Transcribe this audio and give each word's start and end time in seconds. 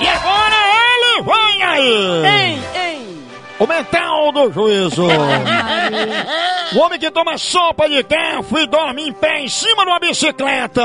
E 0.00 0.08
agora 0.08 0.56
ele 0.96 1.22
vem 1.22 1.62
aí! 1.62 2.24
Ei, 2.24 2.80
ei! 2.80 3.20
O 3.58 3.66
mental 3.66 4.32
do 4.32 4.50
juízo! 4.50 5.04
o 6.74 6.78
homem 6.78 6.98
que 6.98 7.10
toma 7.10 7.36
sopa 7.36 7.86
de 7.86 8.02
garfo 8.02 8.58
e 8.58 8.66
dorme 8.66 9.08
em 9.08 9.12
pé 9.12 9.40
em 9.40 9.48
cima 9.48 9.84
de 9.84 9.90
uma 9.90 9.98
bicicleta! 9.98 10.82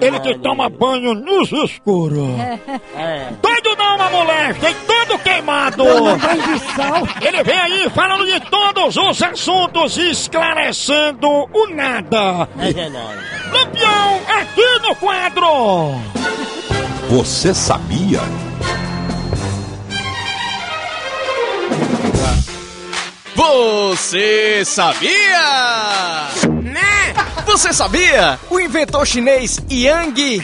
Ele 0.00 0.20
que 0.20 0.38
toma 0.38 0.68
banho 0.68 1.14
nos 1.14 1.50
escuros! 1.50 2.28
Doido 3.42 3.76
não, 3.76 3.96
uma 3.96 4.10
moléstia 4.10 4.70
e 4.70 4.74
todo 4.74 5.18
queimado! 5.18 5.84
Ele 7.20 7.42
vem 7.42 7.58
aí 7.58 7.90
falando 7.90 8.24
de 8.24 8.38
todos 8.48 8.96
os 8.96 9.20
assuntos 9.20 9.96
e 9.96 10.12
esclarecendo 10.12 11.28
o 11.28 11.66
nada! 11.74 12.48
É 12.60 12.72
verdade. 12.72 13.18
Lampião 13.50 14.20
aqui 14.28 14.78
no 14.80 14.94
quadro! 14.94 16.23
Você 17.14 17.54
sabia? 17.54 18.20
Você 23.36 24.64
sabia? 24.64 26.28
Né? 26.60 27.14
Você 27.46 27.72
sabia? 27.72 28.36
O 28.50 28.58
inventor 28.58 29.06
chinês 29.06 29.62
Yang 29.70 30.42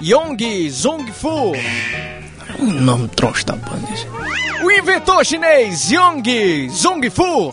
Yong 0.00 0.70
Zongfu. 0.70 1.54
Um 2.60 2.70
nome 2.70 3.10
esse. 3.92 4.06
O 4.64 4.70
inventor 4.70 5.26
chinês 5.26 5.90
Yong 5.90 6.68
Zongfu. 6.68 7.52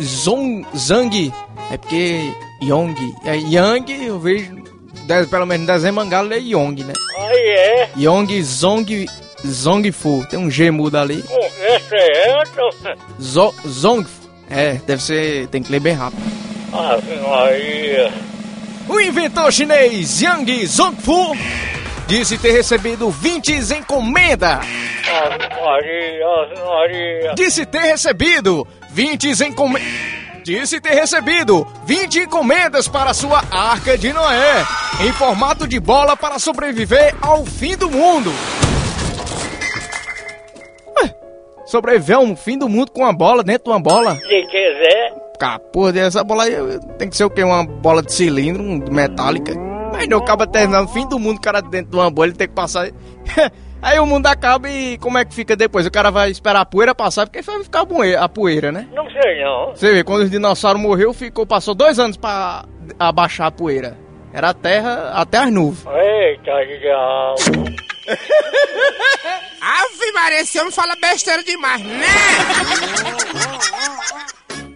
Zong 0.00 0.66
Zhang 0.76 1.32
é 1.70 1.76
porque 1.78 2.34
Yong 2.60 2.96
é 3.24 3.36
Yang, 3.36 3.92
eu 4.04 4.18
vejo 4.18 4.62
de- 4.92 5.26
pelo 5.26 5.46
menos 5.46 5.66
no 5.66 5.72
desenho 5.72 5.94
mangá 5.94 6.22
é 6.30 6.38
Yong, 6.38 6.84
né? 6.84 6.92
Aí 7.18 7.48
é, 7.48 7.88
Yong 7.98 8.42
Zong 8.42 9.06
Zongfu. 9.46 10.24
Tem 10.30 10.38
um 10.38 10.50
G 10.50 10.70
mudo 10.70 10.96
ali. 10.98 11.24
é 11.60 11.80
certo. 11.80 12.70
Zo, 13.20 13.54
Zongfu. 13.66 14.22
É, 14.50 14.74
deve 14.86 15.02
ser, 15.02 15.46
tem 15.48 15.62
que 15.62 15.72
ler 15.72 15.80
bem 15.80 15.94
rápido. 15.94 16.22
Ave 16.72 17.16
Maria. 17.16 18.12
O 18.88 19.00
inventor 19.00 19.52
chinês 19.52 20.20
Yang 20.20 20.66
Zongfu 20.66 21.36
disse 22.06 22.36
ter 22.38 22.52
recebido 22.52 23.10
20 23.10 23.52
encomendas. 23.78 24.58
Ave 24.58 25.48
Maria, 25.64 26.64
Maria. 26.66 27.34
Disse 27.34 27.64
ter 27.66 27.80
recebido 27.80 28.66
20 28.90 29.30
encomendas. 29.44 30.11
Disse 30.44 30.80
ter 30.80 30.94
recebido 30.94 31.66
20 31.86 32.20
encomendas 32.20 32.88
para 32.88 33.14
sua 33.14 33.42
arca 33.50 33.96
de 33.96 34.12
Noé, 34.12 34.64
em 35.00 35.12
formato 35.12 35.68
de 35.68 35.78
bola 35.78 36.16
para 36.16 36.38
sobreviver 36.38 37.14
ao 37.22 37.46
fim 37.46 37.76
do 37.76 37.88
mundo. 37.88 38.32
Ué, 40.98 41.14
sobreviver 41.64 42.16
ao 42.16 42.34
fim 42.34 42.58
do 42.58 42.68
mundo 42.68 42.90
com 42.90 43.02
uma 43.02 43.12
bola 43.12 43.44
dentro 43.44 43.64
de 43.64 43.70
uma 43.70 43.80
bola? 43.80 44.16
Se 44.16 44.42
quiser, 44.46 45.14
porra, 45.72 45.98
essa 46.00 46.24
bola 46.24 46.44
aí 46.44 46.54
tem 46.98 47.08
que 47.08 47.16
ser 47.16 47.24
o 47.24 47.30
quê? 47.30 47.44
Uma 47.44 47.64
bola 47.64 48.02
de 48.02 48.12
cilindro, 48.12 48.62
metálica. 48.92 49.52
Mas 49.92 50.08
não 50.08 50.18
acaba 50.18 50.46
terminando 50.46 50.86
o 50.86 50.92
fim 50.92 51.06
do 51.06 51.18
mundo, 51.18 51.38
o 51.38 51.40
cara 51.40 51.60
dentro 51.60 51.90
de 51.90 51.96
uma 51.96 52.10
bolha, 52.10 52.30
ele 52.30 52.36
tem 52.36 52.48
que 52.48 52.54
passar. 52.54 52.88
Aí 53.82 53.98
o 53.98 54.06
mundo 54.06 54.28
acaba 54.28 54.70
e 54.70 54.96
como 54.98 55.18
é 55.18 55.24
que 55.24 55.34
fica 55.34 55.56
depois? 55.56 55.84
O 55.84 55.90
cara 55.90 56.08
vai 56.10 56.30
esperar 56.30 56.60
a 56.60 56.64
poeira 56.64 56.94
passar, 56.94 57.26
porque 57.26 57.42
vai 57.42 57.64
ficar 57.64 57.84
a 58.20 58.28
poeira, 58.28 58.70
né? 58.70 58.86
não 58.94 59.10
sei 59.10 59.42
não. 59.42 59.74
Você 59.74 59.92
vê, 59.92 60.04
quando 60.04 60.22
os 60.22 60.30
dinossauros 60.30 60.80
morreu, 60.80 61.12
ficou, 61.12 61.44
passou 61.44 61.74
dois 61.74 61.98
anos 61.98 62.16
pra 62.16 62.64
abaixar 62.98 63.48
a 63.48 63.50
poeira. 63.50 63.98
Era 64.32 64.50
a 64.50 64.54
terra 64.54 65.10
até 65.14 65.38
as 65.38 65.52
nuvens. 65.52 65.84
Eita, 65.84 66.52
diabo. 66.80 67.34
Ave 69.60 70.12
Maria, 70.12 70.40
esse 70.40 70.60
homem 70.60 70.72
fala 70.72 70.94
besteira 70.96 71.42
demais, 71.42 71.82
né? 71.82 72.06